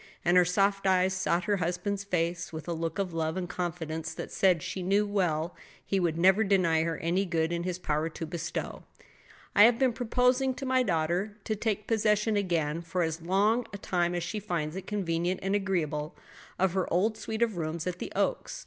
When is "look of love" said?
2.73-3.37